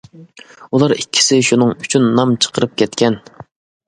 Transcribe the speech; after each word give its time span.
ئۇلار 0.77 0.93
ئىككىسى 0.95 1.37
شۇنىڭ 1.49 1.73
ئۈچۈن 1.73 2.07
نام 2.21 2.31
چىقىرىپ 2.47 2.73
كەتكەن. 2.83 3.19